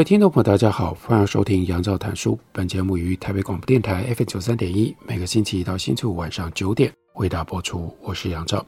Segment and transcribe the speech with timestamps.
[0.00, 2.38] 位听众朋友，大家好，欢迎收听杨照谈书。
[2.52, 7.94] 本节目于台北广播电台 FM 九三点一，每个星期一到星期五晚上九点为大家播出。
[8.00, 8.64] 我是杨照。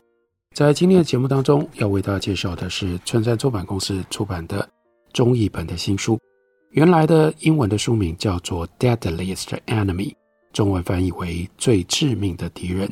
[0.55, 4.69] 在今天的节目当中，要为大家介绍的是春山出版公司出版的
[5.15, 6.21] 中译本的新书。
[6.73, 10.11] 原来的英文的书名叫做《Deadliest Enemy》，
[10.53, 12.87] 中文翻译为《最致命的敌人》。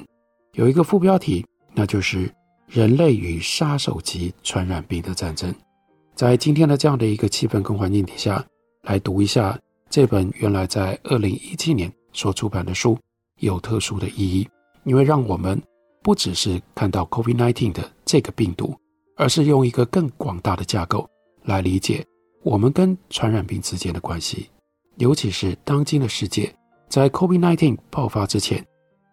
[0.54, 2.32] 有一个副标题，那就是
[2.66, 5.54] “人类与杀手级传染病的战争”。
[6.20, 8.44] 在今天的这样的一个气氛跟环境底下，
[8.82, 12.98] 来读一下这本原来在二零一七年所出版的书，
[13.38, 14.46] 有特殊的意义，
[14.84, 15.58] 因为让我们
[16.02, 18.76] 不只是看到 COVID-19 的这个病毒，
[19.16, 21.08] 而是用一个更广大的架构
[21.44, 22.04] 来理解
[22.42, 24.50] 我们跟传染病之间的关系，
[24.98, 26.54] 尤其是当今的世界，
[26.90, 28.62] 在 COVID-19 爆发之前，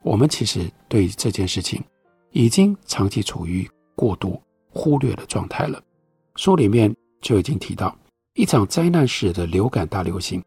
[0.04, 1.82] 我们其实对这件事情
[2.32, 4.42] 已经长期处于过度
[4.72, 5.82] 忽略的状态了。
[6.38, 7.94] 书里面就已经提到，
[8.36, 10.42] 一场灾难式的流感大流行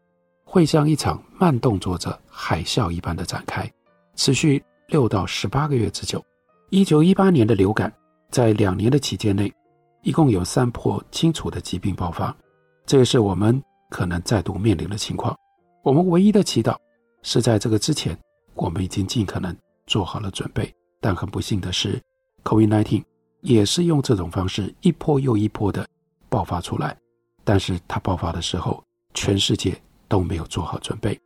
[0.45, 3.69] 会像一场慢动作的海啸一般的展开，
[4.15, 6.23] 持续六到十八个月之久。
[6.69, 7.93] 一九一八年的流感，
[8.29, 9.53] 在两年的期间内，
[10.01, 12.33] 一共有三波清楚的疾病爆发，
[12.85, 15.37] 这个是我们可能再度面临的情况。
[15.83, 16.73] 我们唯一的祈祷
[17.21, 18.17] 是在这个之前，
[18.53, 19.53] 我们已经尽可能
[19.87, 20.73] 做好了准备。
[21.01, 22.01] 但很不幸的是
[22.45, 23.03] ，COVID-19。
[23.41, 25.83] 也是用这种方式一波又一波的
[26.31, 26.97] 爆发出来，
[27.43, 28.81] 但是它爆发的时候，
[29.13, 31.19] 全世界都没有做好准备。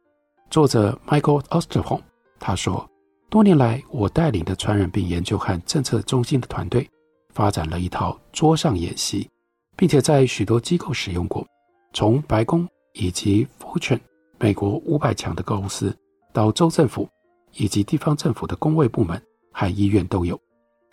[0.50, 2.02] 作者 Michael Osterholm
[2.40, 2.90] 他说，
[3.30, 6.90] 多年来我带领的传染病研究和政策中心的团队
[7.36, 9.30] 发展了一套桌上演习，
[9.78, 11.46] 并且在许多机构使用过，
[11.94, 14.00] 从白宫以及 Fortune
[14.40, 15.96] 美国五百强的公司
[16.34, 17.08] 到州政府
[17.54, 19.22] 以及地方政府的公卫部门
[19.52, 20.40] 和医院都有。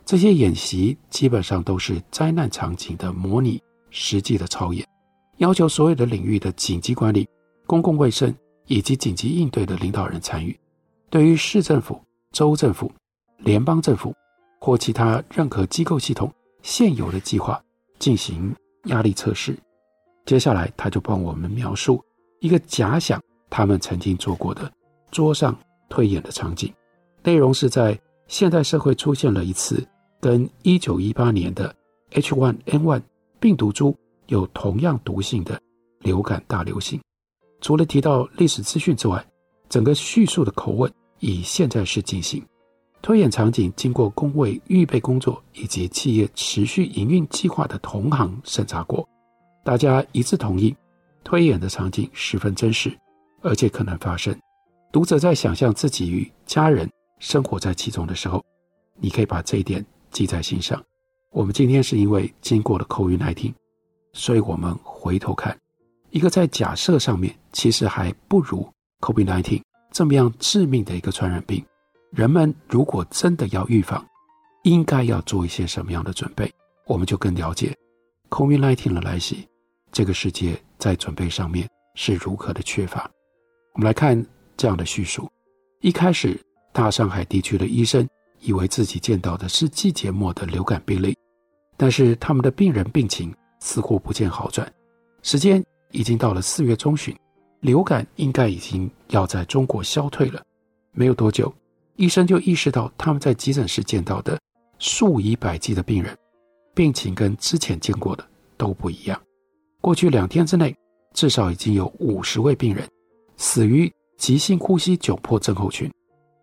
[0.05, 3.63] 这些演习基本上都是灾难场景的模拟，
[3.93, 4.85] 实际的操演，
[5.37, 7.29] 要求所有的领域的紧急管理、
[7.67, 8.35] 公共卫生
[8.67, 10.59] 以及紧急应对的领导人参与。
[11.09, 12.01] 对于市政府、
[12.33, 12.91] 州政府、
[13.39, 14.13] 联邦政府
[14.59, 16.33] 或其他任何机构系统
[16.63, 17.63] 现有的计划
[17.99, 18.53] 进行
[18.87, 19.57] 压力测试。
[20.25, 22.03] 接下来，他就帮我们描述
[22.41, 24.73] 一个假想他们曾经做过的
[25.11, 25.57] 桌上
[25.89, 26.73] 推演的场景，
[27.23, 29.87] 内容是在现代社会出现了一次。
[30.21, 31.75] 跟一九一八年的
[32.13, 33.03] H1N1
[33.43, 33.93] 病毒株
[34.29, 35.61] 有同样毒性的
[35.99, 37.03] 流感大流行，
[37.61, 39.27] 除了提到历史资讯之外，
[39.69, 40.89] 整个叙述的口吻
[41.19, 42.41] 以现在式进行。
[43.03, 49.05] 推演场景经过公卫预备工作以及企业持续营运计划的同行审查过，
[49.65, 50.73] 大家一致同意，
[51.25, 52.97] 推演的场景十分真实，
[53.41, 54.33] 而且可能发生。
[54.93, 56.89] 读者在想象自己与家人
[57.19, 58.41] 生活在其中的时候，
[59.01, 59.85] 你可以把这一点。
[60.13, 60.81] 记在心上。
[61.33, 63.55] 我们今天是因为经过了 COVID-19，
[64.13, 65.59] 所以我们回头看
[66.11, 68.71] 一个在假设上面其实还不如
[69.01, 71.65] COVID-19 这么样致命的一个传染病。
[72.11, 74.07] 人们如果真的要预防，
[74.65, 76.53] 应该要做一些什么样的准备？
[76.87, 77.75] 我们就更了解
[78.29, 79.49] COVID-19 的来袭，
[79.91, 83.11] 这个世界在准备上面是如何的缺乏。
[83.73, 84.23] 我们来看
[84.59, 85.31] 这样的叙述：
[85.81, 86.39] 一开始，
[86.75, 88.07] 大上海地区的医生。
[88.45, 91.17] 以为自己见到的是季节末的流感病例，
[91.83, 94.73] 但是他们的病人病情似乎不见好转。
[95.23, 95.61] 时间
[95.91, 97.13] 已经到了四月中旬，
[97.59, 100.41] 流感应该已经要在中国消退了。
[100.93, 101.53] 没有多久，
[101.97, 104.39] 医生就意识到他们在急诊室见到的
[104.79, 106.17] 数以百计的病人，
[106.73, 108.25] 病情跟之前见过的
[108.57, 109.21] 都不一样。
[109.81, 110.73] 过去两天之内，
[111.15, 112.89] 至少已经有五十位病人
[113.37, 115.93] 死于急性呼吸窘迫症候群。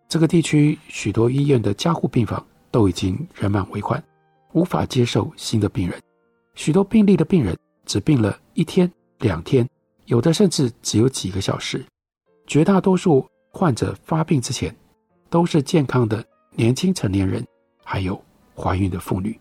[0.06, 4.04] 这个地区许多医院的加护病房都已经人满为患，
[4.52, 6.00] 无法接受新的病人。
[6.54, 7.56] 许多病例的病人
[7.86, 9.68] 只病了一天、两天，
[10.06, 11.84] 有的甚至只有几个小时。
[12.46, 14.74] 绝大多数患者发病之前
[15.28, 17.46] 都是健康的年轻成年人，
[17.84, 18.20] 还有
[18.56, 19.38] 怀孕的妇女。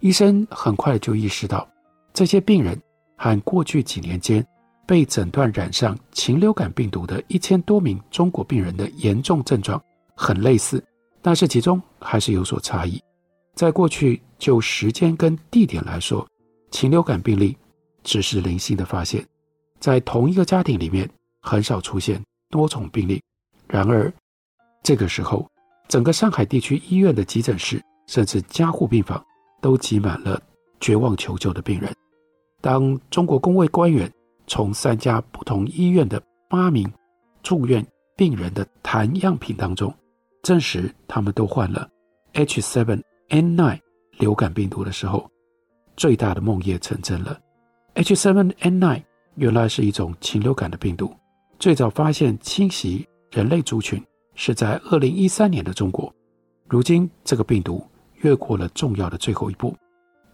[0.00, 1.68] 医生很快就意识到，
[2.12, 2.80] 这些病人
[3.16, 4.44] 和过去几年间
[4.86, 9.80] 被诊断染上禽流感病毒的一千多名中国病人的严重症状
[10.16, 10.82] 很类似，
[11.22, 13.00] 但是其中还是有所差异。
[13.54, 16.26] 在过去就时间跟地点来说，
[16.72, 17.56] 禽流感病例
[18.02, 19.24] 只是零星的发现，
[19.78, 21.08] 在同一个家庭里面
[21.42, 23.22] 很少出现多重病例。
[23.68, 24.12] 然而，
[24.82, 25.48] 这个时候，
[25.88, 29.22] 整个上海地区医院的急诊室甚至加护病房
[29.60, 30.42] 都挤满了
[30.80, 31.94] 绝望求救的病人。
[32.62, 34.10] 当中国公卫官员
[34.46, 36.90] 从三家不同医院的八名
[37.42, 37.86] 住院
[38.16, 39.94] 病人的痰样品当中
[40.42, 41.88] 证实他们都患了
[42.34, 43.78] H7N9
[44.20, 45.28] 流感病毒的时候，
[45.96, 47.40] 最大的梦魇成真了。
[47.94, 49.02] H7N9
[49.34, 51.12] 原来是一种禽流感的病毒，
[51.58, 54.00] 最早发现侵袭人类族群
[54.34, 56.14] 是在2013年的中国。
[56.68, 57.84] 如今，这个病毒
[58.16, 59.74] 越过了重要的最后一步，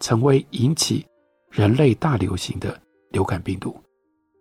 [0.00, 1.06] 成为引起
[1.50, 2.78] 人类大流行的
[3.10, 3.74] 流感病毒。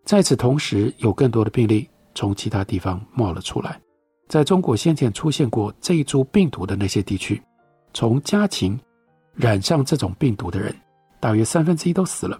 [0.04, 3.80] 在此同时，有更多的病例从其他地方冒了出来。
[4.28, 7.42] 在中国先前出现过这一株病毒的那些地区，
[7.94, 8.78] 从家禽
[9.36, 10.74] 染上这种病毒的人，
[11.20, 12.40] 大约三分之一都死了。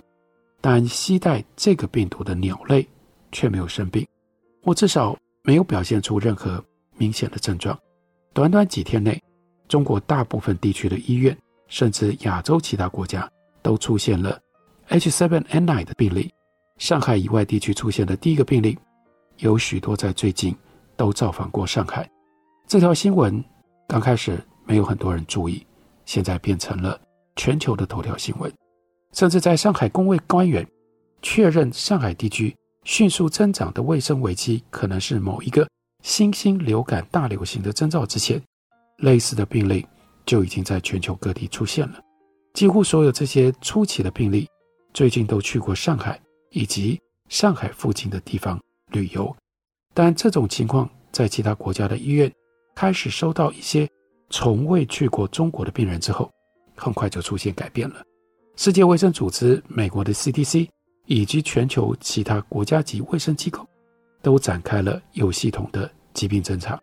[0.62, 2.88] 但携带这个病毒的鸟类
[3.32, 4.08] 却没有生病，
[4.64, 6.64] 或至少没有表现出任何
[6.98, 7.78] 明显的症状。
[8.34, 9.22] 短短几天内，
[9.68, 11.38] 中国大部分地区的医院，
[11.68, 13.30] 甚至亚洲其他国家，
[13.62, 14.40] 都出现了
[14.90, 16.34] H7N9 的病例。
[16.78, 18.78] 上海以外地区出现的第一个病例，
[19.38, 20.56] 有许多在最近
[20.98, 22.10] 都造访过上海。
[22.68, 23.44] 这条新闻
[23.88, 25.65] 刚开始没有很多人注意，
[26.06, 27.00] 现在变成了
[27.36, 28.52] 全球的头条新闻。
[29.14, 30.66] 甚至在上海公卫官员
[31.22, 35.68] 确认上海地区迅速增长的卫生危机可能是某一个
[36.04, 38.42] 新兴流感大流行的征兆之前，
[38.98, 39.86] 类似的病例
[40.26, 42.00] 就已经在全球各地出现了。
[42.54, 44.48] 几乎所有这些初期的病例
[44.94, 46.20] 最近都去过上海。
[46.52, 46.98] 以及
[47.28, 48.58] 上海附近的地方
[48.92, 49.36] 旅游，
[49.94, 52.32] 但这种情况在其他国家的医院
[52.74, 53.86] 开始收到一些
[54.30, 56.32] 从未去过中国的病人之后，
[56.76, 58.04] 很快就出现改变了。
[58.56, 60.68] 世界卫生组织、美国的 CDC
[61.06, 63.68] 以及全球其他国家级卫生机构
[64.22, 66.80] 都展开了有系统的疾病侦查。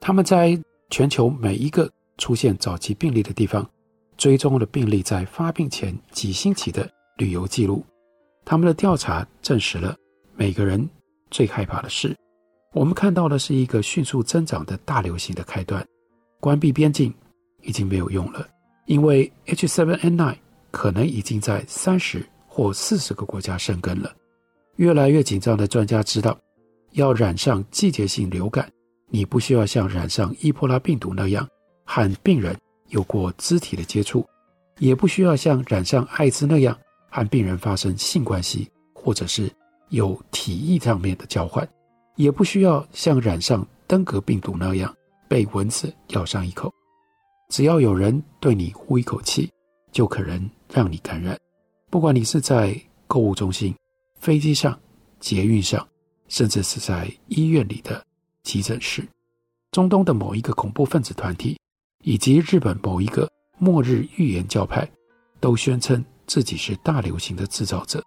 [0.00, 0.58] 他们在
[0.90, 1.88] 全球每一个
[2.18, 3.68] 出现早期病例的地方，
[4.16, 7.84] 追踪了病例在发病前几星期的旅游记录。
[8.44, 9.94] 他们的调查证实了
[10.34, 10.88] 每个人
[11.30, 12.16] 最害怕的事。
[12.72, 15.86] 我们看到的是一个迅速增长的大流行的开端。
[16.42, 17.14] 关闭边境
[17.60, 18.44] 已经没有用了，
[18.86, 20.34] 因为 H7N9
[20.72, 24.12] 可能已经在三十或四十个国家生根了。
[24.74, 26.36] 越来越紧张的专家知道，
[26.94, 28.68] 要染上季节性流感，
[29.08, 31.48] 你不需要像染上伊波拉病毒那样
[31.84, 32.58] 和病人
[32.88, 34.26] 有过肢体的接触，
[34.80, 36.76] 也不需要像染上艾滋那样。
[37.14, 39.48] 和病人发生性关系，或者是
[39.90, 41.68] 有体液上面的交换，
[42.16, 44.92] 也不需要像染上登革病毒那样
[45.32, 46.70] 被蚊子咬上一口。
[47.48, 49.50] 只要有人对你呼一口气，
[49.90, 51.40] 就可能让你感染。
[51.88, 53.74] 不管你是在购物中心、
[54.20, 54.78] 飞机上、
[55.20, 55.88] 捷运上，
[56.28, 58.04] 甚至是在医院里的
[58.42, 59.08] 急诊室。
[59.70, 61.58] 中东的某一个恐怖分子团体，
[62.04, 63.26] 以及日本某一个
[63.56, 64.86] 末日预言教派，
[65.40, 66.04] 都宣称。
[66.26, 68.02] 自己是大流行的制造者，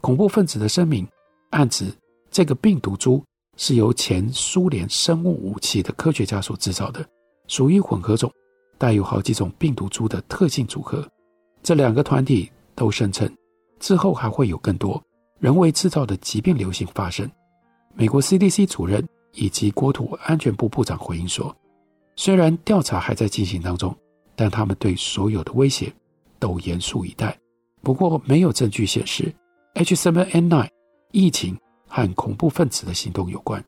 [0.00, 1.06] 恐怖分子的声明
[1.50, 1.92] 暗指
[2.30, 3.24] 这个病毒株
[3.58, 7.06] 是由前苏联生物武器的科学家所制造的，
[7.48, 8.32] 属于混合种，
[8.78, 11.06] 带有好几种病毒株的特性组合。
[11.62, 13.30] 这两个团体都声称，
[13.80, 15.02] 之后还会有更多
[15.40, 17.28] 人为制造的疾病流行发生。
[17.94, 21.54] 美国 CDC 主任以及国土安全部部长回应说，
[22.14, 23.94] 虽然调查还在进行当中，
[24.36, 25.92] 但他们对所有的威胁
[26.38, 27.36] 都严肃以待。
[27.82, 29.34] 不过，没有证据显示
[29.74, 30.68] H7N9
[31.10, 33.62] 疫情和恐怖分子的行动有关。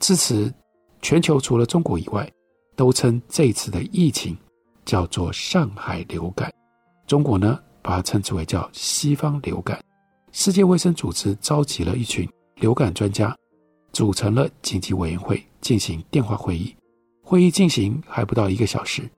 [0.00, 0.52] 至此，
[1.00, 2.30] 全球除了中国以外，
[2.76, 4.36] 都称这次的疫情
[4.84, 6.52] 叫做“上海流感”。
[7.06, 9.82] 中国呢，把它称之为叫“西方流感”。
[10.32, 13.36] 世界卫生组织召集了一群流感专家，
[13.92, 16.74] 组成了紧急委员会进行电话会议。
[17.22, 19.08] 会议进行还不到一个小时，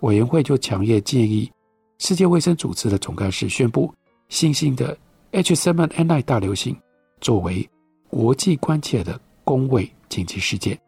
[0.00, 1.50] 委员会就强烈建议。
[1.98, 3.92] 世界卫生组织的总干事宣布，
[4.28, 4.96] 新兴的
[5.30, 6.76] H7N9 大流行
[7.20, 7.68] 作为
[8.12, 10.78] 国际关切的公卫紧急事件。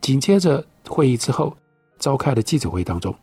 [0.00, 1.56] 紧接着会议之后
[2.00, 3.16] 召开的记者会当中，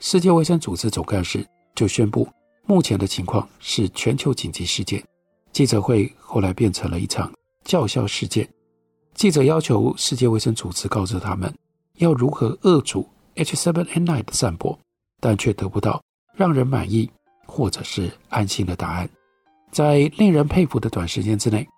[0.00, 2.26] 世界卫生组织总干事就宣布，
[2.64, 5.04] 目前的情况是全球紧急事件。
[5.52, 7.30] 记者会后来变成了一场
[7.62, 8.48] 叫嚣事件。
[9.12, 11.54] 记者要求世界卫生组织告知他们
[11.96, 14.76] 要如何遏阻 H7N9 的散播，
[15.20, 16.02] 但却得不到。
[16.34, 17.10] 让人满意
[17.44, 19.10] 或者是安心的答案，
[19.70, 21.68] 在令人佩服的短时间之内，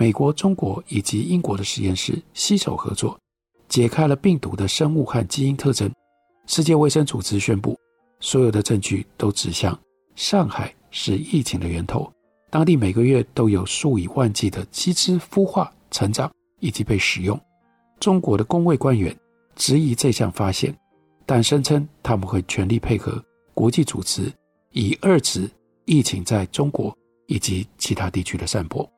[0.00, 3.20] 美国、中国以及英国的实验室携手合作，
[3.68, 5.92] 解开了病毒的生物和基因特征。
[6.46, 7.78] 世界卫生组织宣布，
[8.18, 9.78] 所有的证据都指向
[10.16, 12.10] 上海是疫情的源头，
[12.48, 17.38] 当地每个月都有数以万计的鸡只孵化、成长以及被食用。
[17.98, 19.14] 中国的公卫官员
[19.54, 20.74] 质疑这项发现，
[21.26, 24.32] 但声称他们会全力配合国际组织，
[24.72, 25.46] 以遏制
[25.84, 28.90] 疫情在中国以及其他地区的散播。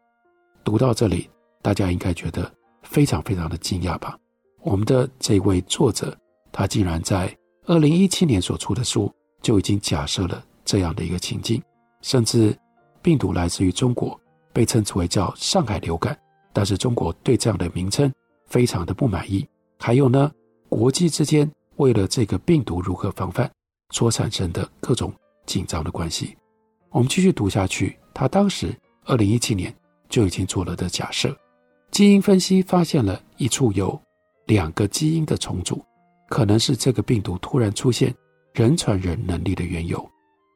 [0.64, 1.28] 读到这里，
[1.61, 2.50] 大家应该觉得
[2.83, 4.19] 非常非常的惊讶吧？
[4.62, 6.16] 我们的这位作者，
[6.50, 7.35] 他竟然在
[7.66, 11.62] 二零一七年所出的书就已经假设了这样的一个情境，
[12.00, 12.57] 甚至
[13.00, 14.19] 病毒来自于中国，
[14.52, 16.16] 被称之为叫上海流感，
[16.52, 18.12] 但是中国对这样的名称
[18.47, 19.47] 非常的不满意。
[19.78, 20.31] 还有呢，
[20.69, 23.50] 国际之间为了这个病毒如何防范
[23.90, 25.12] 所产生的各种
[25.45, 26.37] 紧张的关系。
[26.90, 28.73] 我们继续读下去，他当时
[29.07, 29.75] 二零一七年
[30.12, 31.35] 就已经做了的假设，
[31.90, 34.00] 基因分析发现了一处有。
[34.47, 35.83] 两个基因的重组，
[36.28, 38.12] 可能是这个病毒突然出现
[38.52, 40.04] 人传人能力的缘由。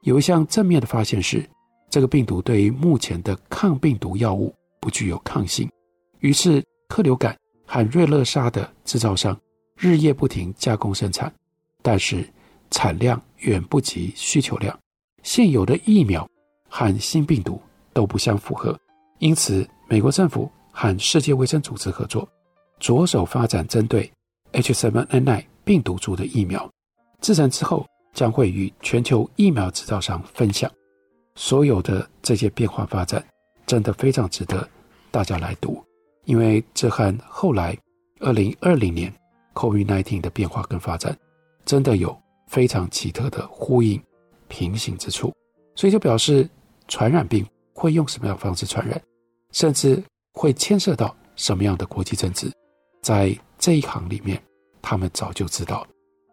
[0.02, 1.48] 有一项正面的发现是，
[1.88, 5.70] 这个病毒对于目前的抗病毒药物不具有抗性。
[6.18, 9.38] 于是，克流感和瑞乐沙的制造商
[9.76, 11.32] 日夜不停加工生产，
[11.80, 12.28] 但是
[12.72, 14.76] 产量远不及需求量。
[15.22, 16.28] 现有的疫苗
[16.68, 18.76] 和新病毒都不相符合，
[19.18, 22.28] 因此美国政府和世界卫生组织合作。
[22.78, 24.12] 着手发展针对
[24.52, 26.70] H7N9 病毒株的疫苗，
[27.22, 30.70] 制成之后将会与全球疫苗制造商分享。
[31.36, 33.24] 所有的这些变化发展，
[33.66, 34.68] 真的非常值得
[35.10, 35.82] 大家来读，
[36.24, 37.74] 因为这和后来
[38.20, 39.10] 2020年
[39.54, 41.16] COVID-19 的变化跟发展，
[41.64, 42.14] 真的有
[42.46, 43.98] 非常奇特的呼应
[44.48, 45.32] 平行之处。
[45.74, 46.46] 所以就表示
[46.88, 47.46] 传染病
[47.76, 48.98] 会用什么样方式传染，
[49.52, 50.02] 甚至
[50.32, 52.50] 会牵涉到什么样的国际政治。
[53.02, 54.42] 在这一行里面，
[54.80, 55.86] 他们早就知道，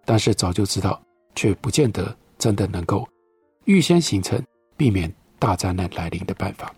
[0.06, 1.04] 但是早就知道，
[1.36, 3.06] 却不见得真的能够
[3.66, 4.42] 预先形成
[4.78, 6.74] 避免大灾难来临的办法。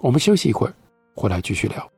[0.00, 0.74] 我们休息一会儿，
[1.14, 1.90] 回来继续聊。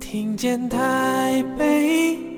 [0.00, 2.31] 听见台北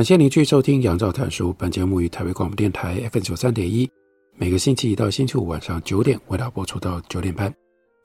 [0.00, 1.50] 感谢您继续收听《杨照谈书》。
[1.58, 3.86] 本节目于台北广播电台 FM 九三点一，
[4.34, 7.54] 每个星期一到星期五晚上九点为大家播出到九点半。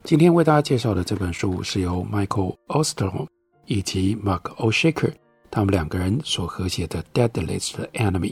[0.04, 3.26] 今天为大家介绍的这本书是由 Michael Osterholm
[3.64, 5.10] 以及 Mark Oshaker
[5.50, 8.30] 他们两个人所合写的《Deadliest Enemy》，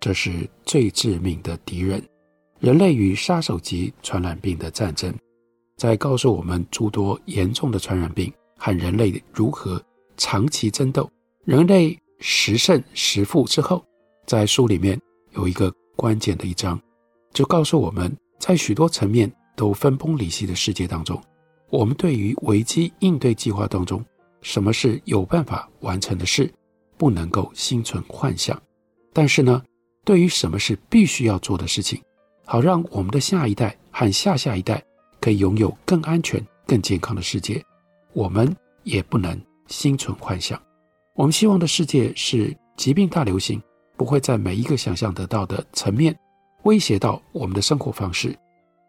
[0.00, 2.02] 这是最致命的敌人——
[2.58, 5.14] 人类与杀手级传染病的战争，
[5.76, 9.78] 在告诉我们诸多严重的传染病和人类如何
[10.16, 11.06] 长期争斗，
[11.44, 11.94] 人类。
[12.18, 13.84] 十胜十负之后，
[14.26, 15.00] 在书里面
[15.32, 16.80] 有一个关键的一章，
[17.32, 21.20] 就告诉我们在许多层面都分崩离析的世界当中，
[21.70, 24.04] 我们对于危机应对计划当中，
[24.42, 26.52] 什么是有办法完成的事，
[26.96, 28.56] 不能够心存幻想；
[29.12, 29.62] 但是呢，
[30.04, 32.00] 对于什么是必须要做的事情，
[32.44, 34.82] 好让我们的下一代和下下一代
[35.20, 37.62] 可以拥有更安全、更健康的世界，
[38.12, 40.60] 我们也不能心存幻想。
[41.14, 43.62] 我们希望的世界是疾病大流行
[43.96, 46.16] 不会在每一个想象得到的层面
[46.64, 48.36] 威胁到我们的生活方式，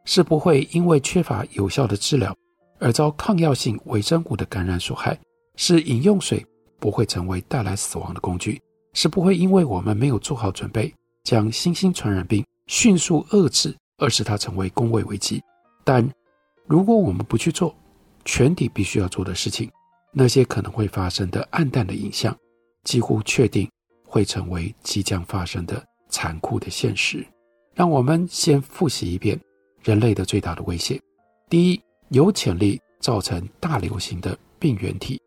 [0.06, 2.36] 是不会因为缺乏有效的治疗
[2.80, 5.16] 而遭抗药性微生物的感染所害，
[5.56, 6.44] 是饮用水
[6.80, 8.60] 不会成为带来死亡的工具，
[8.94, 10.92] 是不会因为我们没有做好准备
[11.24, 15.40] 将新兴传染病迅速遏制而使它成为公卫危机。
[15.84, 16.10] 但
[16.66, 17.76] 如果我们不去做
[18.24, 19.70] 全体必须要做的事情，
[20.18, 22.34] 那些可能会发生的暗淡的影像，
[22.86, 23.70] 几乎确定
[24.06, 27.26] 会成为即将发生的残酷的现实。
[27.74, 29.38] 让我们先复习一遍
[29.84, 30.98] 人类的最大的威胁：
[31.50, 31.82] 第一，
[32.12, 35.22] 有潜力造成大流行的病原体，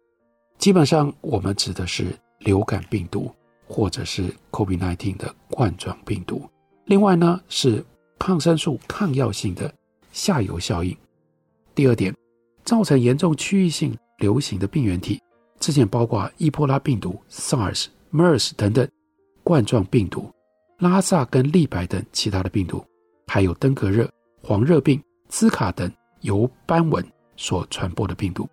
[0.57, 3.30] 基本上我们指的是流感病毒
[3.66, 6.49] 或者是 COVID-19 的冠状病毒。
[6.87, 7.85] 另外呢，是
[8.18, 9.71] 抗生素抗药性的
[10.12, 10.97] 下游效应。
[11.75, 12.16] 第二点，
[12.64, 13.95] 造成严重区域性。
[14.18, 15.20] 流行的病原体，
[15.58, 18.88] 之前包括伊波拉病毒、SARS、MERS 等等
[19.42, 20.30] 冠状病毒、
[20.78, 22.84] 拉萨跟利白等其他的病毒，
[23.26, 24.10] 还有登革热、
[24.42, 27.04] 黄热病、兹卡等由斑蚊
[27.37, 28.48] 所传播的病毒。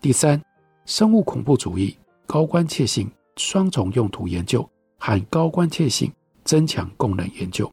[0.00, 0.40] 第三，
[0.84, 6.12] 生物恐怖主义高关切性双重用途研究和高关切性
[6.44, 7.70] 增强功能研究。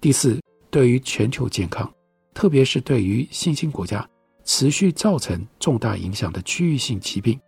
[0.00, 0.40] 第四，
[0.70, 1.90] 对于全球健康，
[2.34, 4.08] 特别是对于新兴国家
[4.52, 7.38] 持续造成重大影响的区域性疾病，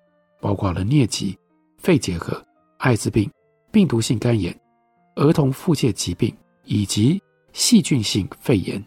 [0.41, 1.37] 包括了疟疾、
[1.77, 2.41] 肺结核、
[2.79, 3.29] 艾滋病、
[3.73, 4.57] 病毒性肝炎、
[5.17, 6.33] 儿童腹泻疾病
[6.65, 7.21] 以及
[7.53, 8.81] 细菌性肺炎。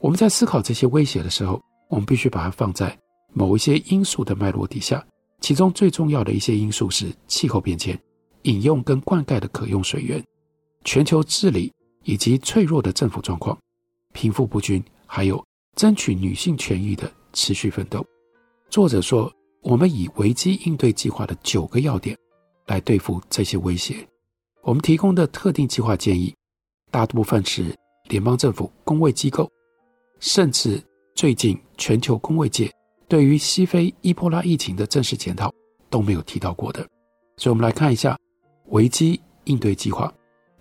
[0.00, 2.98] 我们在思考这些威胁的时候，我们必须把它放在
[3.32, 5.06] 某一些因素的脉络底下。
[5.40, 7.96] 其中最重要的一些因素是气候变迁、
[8.42, 10.20] 饮用跟灌溉的可用水源、
[10.82, 11.72] 全球治理
[12.02, 13.56] 以及脆弱的政府状况、
[14.12, 15.40] 贫富不均，还有
[15.76, 18.04] 争取女性权益的持续奋斗。
[18.70, 22.16] 作者说，我们以危机应对计划的九个要点
[22.66, 24.04] 来对付这些威胁。
[24.62, 26.34] 我们提供的特定计划建议，
[26.90, 27.72] 大部分是
[28.08, 29.48] 联邦政府公卫机构，
[30.18, 30.82] 甚至
[31.14, 32.72] 最近全球公卫界
[33.06, 35.52] 对于西非伊波拉疫情的正式检讨
[35.90, 36.80] 都没有提到过的。
[37.36, 38.18] 所以，我们来看一下
[38.68, 40.12] 危机应对计划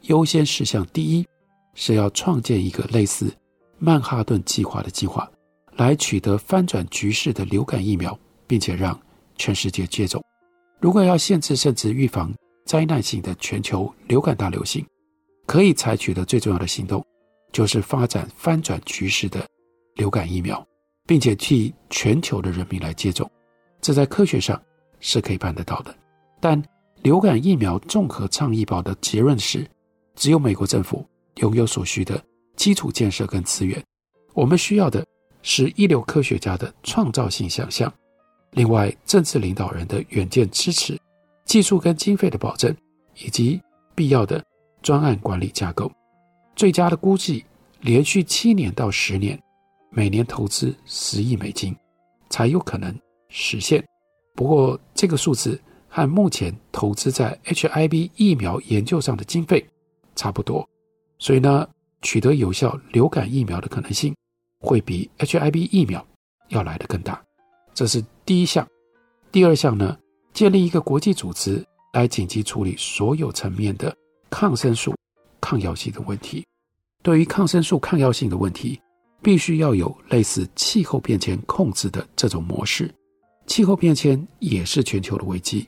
[0.02, 0.86] 优先事项。
[0.94, 1.26] 第一
[1.74, 3.34] 是要创建一个类似
[3.80, 5.28] 曼哈顿计划的计划，
[5.76, 8.18] 来取得翻转局势的流感疫苗，
[8.48, 9.00] 并且让
[9.38, 10.24] 全世界接种。
[10.80, 12.34] 如果要限制甚至预防
[12.66, 14.86] 灾难性的全球流感大流行，
[15.46, 17.06] 可以采取的最重要的行动，
[17.52, 19.46] 就是发展翻转局势的
[19.96, 20.66] 流感疫苗，
[21.06, 23.30] 并且替全球的人民来接种。
[23.82, 24.62] 这在科学上
[25.00, 25.96] 是可以办得到的。
[26.40, 26.62] 但
[27.02, 29.66] 流感疫苗综合倡议报的结论是，
[30.16, 31.06] 只有美国政府
[31.36, 32.24] 拥有所需的
[32.56, 33.84] 基础建设跟资源。
[34.34, 35.06] 我们需要的
[35.48, 37.94] 是一流科学家的创造性想象，
[38.54, 41.00] 另外政治领导人的远见支持。
[41.46, 42.76] 技术跟经费的保证，
[43.24, 43.62] 以及
[43.94, 44.44] 必要的
[44.82, 45.90] 专案管理架构，
[46.56, 47.46] 最佳的估计，
[47.82, 49.40] 连续七年到十年，
[49.92, 51.76] 每年投资十亿美金，
[52.32, 53.86] 才有可能实现。
[54.34, 59.64] 不过，这个数字和目前投资在 HIV 疫苗研究上的经费
[60.16, 60.68] 差不多，
[61.20, 61.70] 所以呢，
[62.02, 64.16] 取得有效流感疫苗的可能性，
[64.60, 66.06] 会比 HIV 疫苗
[66.50, 67.22] 要来得更大。
[67.74, 68.68] 这是第一项。
[69.32, 69.98] 第二项呢？
[70.34, 73.96] 建立一个国际组织来紧急处理所有层面的
[74.30, 74.94] 抗生素
[75.40, 76.46] 抗药性的问题。
[77.02, 78.78] 对于抗生素抗药性的问题，
[79.22, 82.94] 必须要有类似气候变迁控制的这种模式。
[83.48, 85.66] 气候变迁也是全球的危机，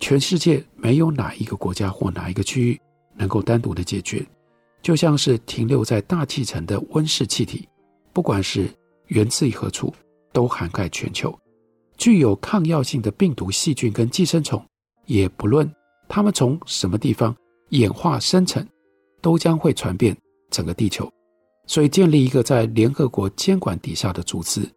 [0.00, 2.80] 全世界没有哪一个国家或哪一个区域
[3.14, 4.26] 能够单独的解决。
[4.82, 7.68] 就像是停留在大气层的温室气体，
[8.12, 8.68] 不管是
[9.08, 9.92] 源自于何处，
[10.32, 11.36] 都涵盖全球。
[11.96, 14.64] 具有抗药性的病毒、细菌跟寄生虫，
[15.06, 15.70] 也不论
[16.08, 17.34] 它们从什么地方
[17.70, 18.66] 演化生成，
[19.20, 20.16] 都将会传遍
[20.50, 21.10] 整个地球。
[21.66, 24.68] 所以，建立一个在联合国监管底下的组织，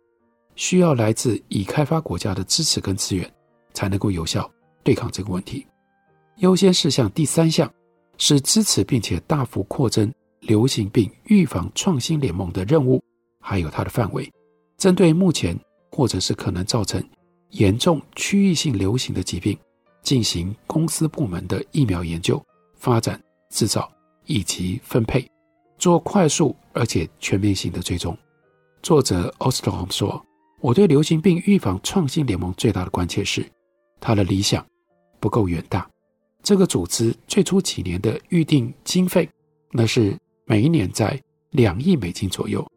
[0.55, 3.31] 需要来自已开发国家的支持跟资源，
[3.73, 4.47] 才能够有效
[4.83, 5.65] 对抗这个问题。
[6.37, 7.71] 优先事项第三项
[8.17, 13.01] 是支持并且大幅扩增流行病预防创新联盟的任务，
[13.43, 14.31] 还有它的范围，
[14.77, 15.55] 针对目前。
[15.95, 16.99] 或者是可能造成
[17.51, 19.55] 严重区域性流行的疾病，
[20.01, 22.43] 进行公司部门的疫苗研究、
[22.79, 23.87] 发展、制造
[24.25, 25.23] 以及分配，
[25.77, 28.17] 做快速而且全面性的追踪。
[28.81, 30.19] 作者 Ostrom 说
[30.61, 33.45] ：“我对流行病预防创新联盟最大的关切是，
[33.99, 34.65] 他的理想
[35.19, 35.87] 不够远大。
[36.41, 39.29] 这个组织最初几年的预定经费，
[39.71, 42.67] 那是每一年在两亿美金左右，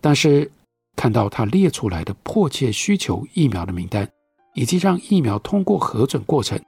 [0.00, 0.50] 但是。”
[0.98, 4.10] 看到他列出来的迫切需求疫苗的名单，
[4.54, 6.60] 以及让疫苗通过核准过程、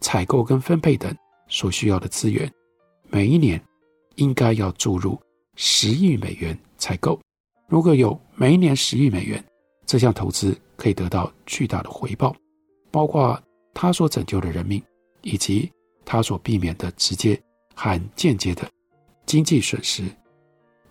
[0.00, 2.52] 采购跟分配等所需要的资源，
[3.10, 3.62] 每一年
[4.16, 5.16] 应该要注入
[5.54, 7.16] 十亿美元才够。
[7.68, 9.40] 如果有每一年十亿美元，
[9.86, 12.34] 这项投资可以得到巨大的回报，
[12.90, 13.40] 包括
[13.72, 14.82] 他所拯救的人命，
[15.22, 15.70] 以及
[16.04, 17.40] 他所避免的直接
[17.72, 18.68] 和间接的
[19.26, 20.02] 经济损失。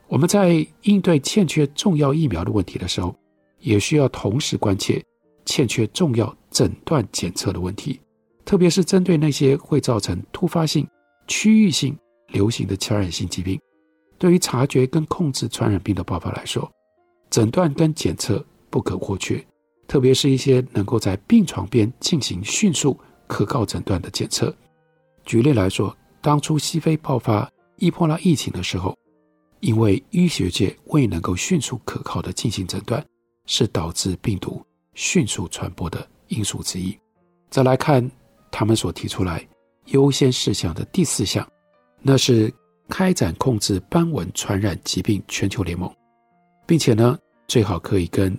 [0.07, 3.15] 我们在应对欠缺重要疫苗的问题的时候，
[3.59, 5.03] 也需要同时关切
[5.45, 7.99] 欠缺重要诊断检测的问题，
[8.45, 10.87] 特别是针对那些会造成突发性、
[11.27, 13.59] 区域性流行的传染性疾病。
[14.19, 16.71] 对于察觉跟控制传染病的爆发来说，
[17.31, 19.43] 诊断跟检测不可或缺，
[19.87, 24.55] 特别是一些能够在病床边进行迅速、可靠诊断的检测。
[25.25, 28.95] 举例来说，当初西非爆发伊波拉疫情的时候。
[29.59, 33.03] 因为医学界未能够迅速可靠地进行诊断，
[33.45, 34.63] 是导致病毒
[34.93, 36.97] 迅速传播的因素之一。
[37.49, 38.09] 再来看
[38.51, 39.47] 他们所提出来
[39.85, 41.47] 优先事项的第四项，
[42.01, 42.53] 那是
[42.89, 45.91] 开展控制斑蚊传染疾病全球联盟，
[46.67, 48.37] 并且呢，最好可以跟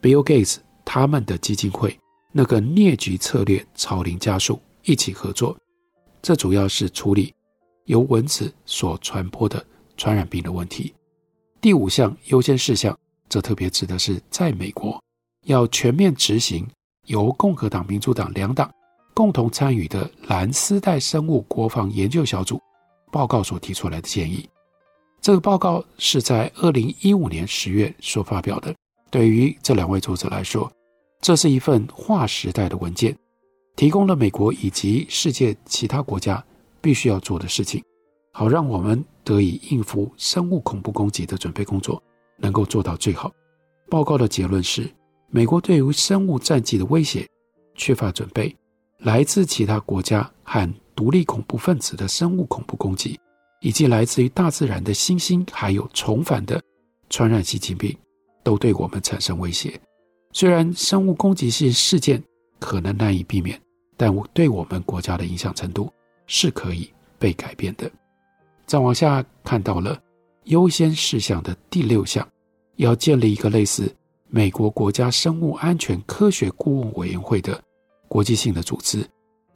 [0.00, 1.98] Bill Gates 他们的基金会
[2.30, 5.56] 那个疟疾策略超龄家属一起合作。
[6.22, 7.34] 这主要是处理
[7.86, 9.64] 由蚊子所传播的
[10.02, 10.92] 传染病的问题。
[11.60, 15.00] 第五项优先事项，这特别指的是在美国
[15.44, 16.68] 要全面执行
[17.06, 18.68] 由共和党、民主党两党
[19.14, 22.60] 共同参与的蓝丝带生物国防研究小组
[23.12, 24.48] 报告所提出来的建议。
[25.20, 28.74] 这个报告是在二零一五年十月所发表的。
[29.08, 30.68] 对于这两位作者来说，
[31.20, 33.16] 这是一份划时代的文件，
[33.76, 36.44] 提供了美国以及世界其他国家
[36.80, 37.80] 必须要做的事情，
[38.32, 42.02] 好让我们得以应付生物恐怖攻击的准备工作
[42.36, 43.32] 能够做到最好。
[43.88, 44.90] 报告的结论是，
[45.28, 47.28] 美国对于生物战剂的威胁
[47.74, 48.54] 缺乏准备，
[48.98, 53.18] 来自其他国家和独立恐怖分子的生物恐怖攻击。
[53.64, 56.60] 以及来自于大自然的新兴，还有重返的
[57.08, 57.96] 传染性疾病，
[58.42, 59.80] 都对我们产生威胁。
[60.32, 62.20] 虽然生物攻击性事件
[62.58, 63.56] 可能难以避免，
[63.96, 65.88] 但我对我们国家的影响程度
[66.26, 67.88] 是可以被改变的。
[68.66, 69.98] 再往下看到了
[70.44, 72.26] 优先事项的第六项，
[72.76, 73.94] 要建立一个类似
[74.28, 77.62] 美国国家生物安全科学顾问委员会的
[78.08, 79.06] 国际性的组织，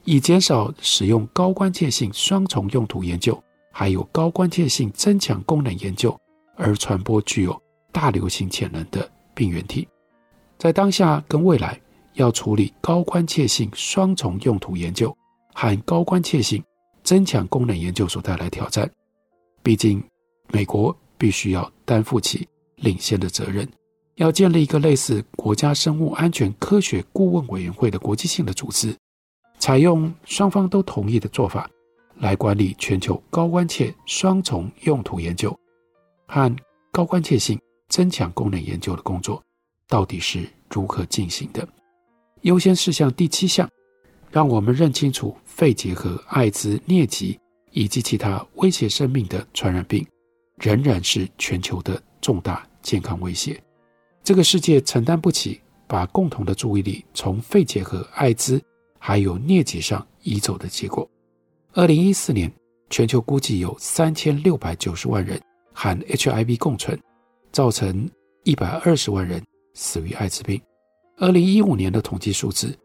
[0.03, 3.37] 以减少使用高关切性双重用途研究。
[3.79, 6.19] 还有高关切性增强功能研究
[6.55, 9.87] 而传播具有大流行潜能的病原体，
[10.57, 11.79] 在当下跟未来
[12.13, 15.15] 要处理高关切性双重用途研究
[15.53, 16.63] 和高关切性
[17.07, 18.91] 增强功能研究所带来挑战。
[19.63, 20.03] 毕竟，
[20.49, 23.65] 美国必须要担负起领先的责任，
[24.15, 28.93] 要建立一个类似国家生物安全科学顾问委员会的国际性的组织，
[29.57, 31.69] 采用双方都同意的做法。
[32.17, 35.55] 来管理全球高关切双重用途研究
[36.27, 36.53] 和
[36.91, 37.57] 高关切性
[37.89, 39.41] 增强功能研究的工作，
[39.87, 41.65] 到底是如何进行的？
[42.41, 43.69] 优先事项第七项，
[44.31, 47.39] 让我们认清楚肺结核、艾滋、疟疾
[47.71, 50.05] 以及其他威胁生命的传染病，
[50.57, 53.61] 仍然是全球的重大健康威胁。
[54.23, 58.61] 这个世界承担不起把共同的注意力从肺结核、艾滋
[58.99, 61.09] 还有疟疾上移走的结果。
[61.73, 62.51] 二零一四年，
[62.89, 65.39] 全球估计有三千六百九十万人
[65.71, 66.99] 和 HIV 共存，
[67.51, 68.09] 造成
[68.43, 69.41] 一百二十万人
[69.73, 70.59] 死于艾滋病。
[71.17, 72.77] 二零一五年的统计数字，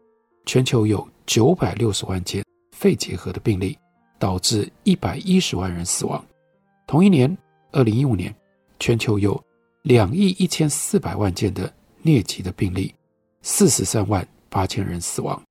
[0.45, 2.43] 全球有九百六十万件
[2.75, 3.77] 肺结核的病例，
[4.19, 6.23] 导致一百一十万人死亡。
[6.85, 7.35] 同一年，
[7.71, 8.33] 二零一五年，
[8.79, 9.41] 全球有
[9.83, 11.71] 两亿一千四百万件的
[12.03, 12.93] 疟疾的病例，
[13.41, 15.41] 四十三万八千人死亡。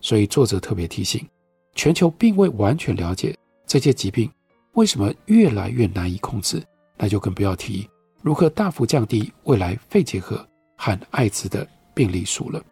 [0.00, 1.26] 所以，作者特别提醒。
[1.74, 3.34] 全球并未完全了解
[3.66, 4.30] 这些疾病
[4.74, 6.62] 为什么越来越难以控制，
[6.98, 7.88] 那就更不要提
[8.20, 12.62] 如何大幅降低未来肺结核和艾滋的病例数了。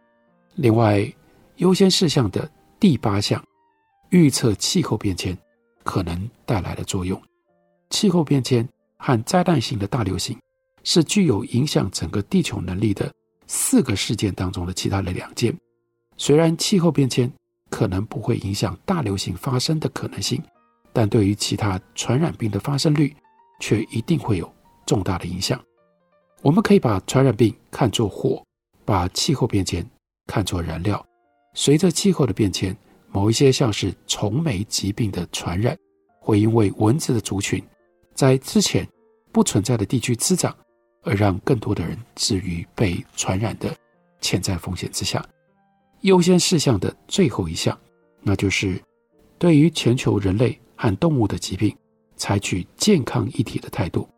[0.54, 1.10] 另外，
[1.60, 3.42] 优先事项的第八项，
[4.08, 5.36] 预测气候变迁
[5.84, 7.20] 可能带来的作用。
[7.90, 10.38] 气候变迁和灾难性的大流行
[10.84, 13.12] 是具有影响整个地球能力的
[13.46, 15.54] 四个事件当中的其他的两件。
[16.16, 17.30] 虽然气候变迁，
[17.68, 20.42] 可能不会影响大流行发生的可能性，
[20.94, 23.14] 但对于其他传染病的发生率，
[23.60, 24.50] 却一定会有
[24.86, 25.62] 重大的影响。
[26.40, 28.42] 我们可以把传染病看作火，
[28.86, 29.86] 把气候变迁
[30.26, 31.04] 看作燃料。
[31.54, 32.76] 随着气候的变迁，
[33.10, 35.76] 某一些像是虫媒疾病的传染，
[36.20, 37.62] 会因为蚊子的族群
[38.14, 38.88] 在之前
[39.32, 40.56] 不存在的地区滋长，
[41.02, 43.74] 而让更多的人置于被传染的
[44.20, 45.24] 潜在风险之下。
[46.02, 47.78] 优先事项的最后一项，
[48.22, 48.80] 那就是
[49.38, 51.76] 对于全球人类和动物的疾病，
[52.16, 54.08] 采取健康一体的态度。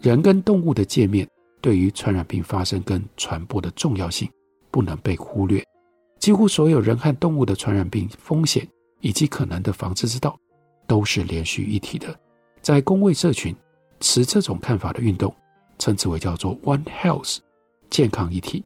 [0.00, 1.28] 人跟动物的界面
[1.60, 4.30] 对于传染病发生跟传播的重要性
[4.70, 5.62] 不能被忽略。
[6.18, 8.66] 几乎所有人和动物的传染病风险
[9.00, 10.38] 以及可能的防治之道，
[10.86, 12.18] 都是连续一体的。
[12.60, 13.54] 在公卫社群
[14.00, 15.34] 持这种看法的运动，
[15.78, 17.38] 称之为叫做 One Health，
[17.90, 18.64] 健康一体。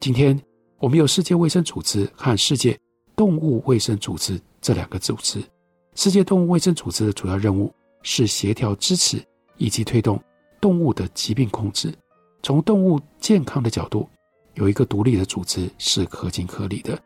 [0.00, 0.40] 今天。
[0.80, 2.78] 我们有世界卫生组织和世界
[3.16, 5.42] 动物卫生组织这两个组织。
[5.94, 9.24] 世界动物卫生组织的主要任务是协调支持
[9.56, 10.22] 以及推动
[10.60, 11.94] 动物的疾病控制。
[12.42, 14.06] 从动物健康的角度，
[14.54, 16.98] 有一个独立的组织是合情合理的。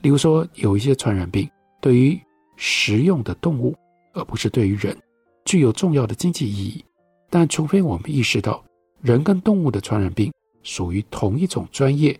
[0.00, 1.48] 例如说，有一些传染病
[1.80, 2.18] 对于
[2.56, 3.76] 食用的动物，
[4.12, 4.96] 而不是对于人，
[5.44, 6.84] 具有重要的经济意义。
[7.28, 8.64] 但除非我们意识到
[9.00, 10.32] 人跟动物的传染病
[10.62, 12.18] 属于同一种专业。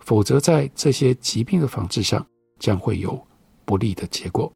[0.00, 2.26] 否则，在这些疾病的防治上
[2.58, 3.20] 将会有
[3.64, 4.52] 不利的结果。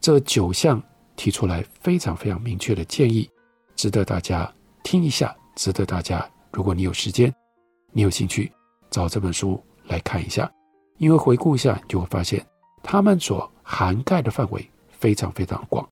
[0.00, 0.82] 这九项
[1.14, 3.30] 提出来非常非常明确的建议，
[3.76, 7.32] 值得大家听一下，值得大家，如果你有时间，
[7.92, 8.50] 你有兴趣
[8.92, 10.48] 找这本书来看一下，
[10.98, 12.46] 因为回顾一下，就会发现
[12.82, 15.84] 他们所涵盖的范围非常非常广，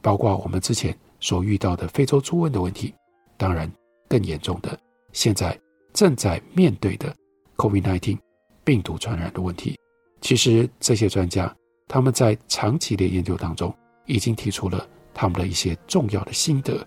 [0.00, 2.94] 包括我们之前所遇到的非洲猪瘟的问题，
[3.36, 3.70] 当然
[4.08, 4.78] 更严重的，
[5.12, 5.58] 现在
[5.92, 7.12] 正在面对的
[7.56, 8.16] COVID-19
[8.64, 9.76] 病毒传染的问题。
[10.20, 11.54] 其实这些专家
[11.88, 13.74] 他们在长期的研究当中，
[14.06, 16.86] 已经提出了他们的一些重要的心得。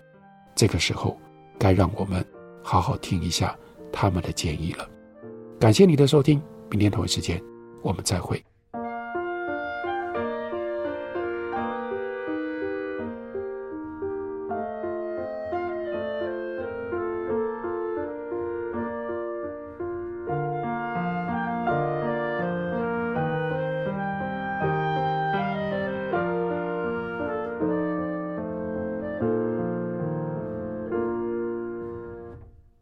[0.54, 1.18] 这个时候，
[1.58, 2.24] 该让我们
[2.62, 3.56] 好好听一下
[3.92, 4.88] 他们的建议了。
[5.60, 7.38] 感谢你的收听，明天同一时间
[7.82, 8.42] 我们再会。